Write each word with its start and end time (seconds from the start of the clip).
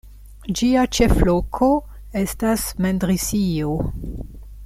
Ĝia 0.59 0.85
ĉefloko 0.99 1.69
estas 2.23 2.65
Mendrisio. 2.87 3.79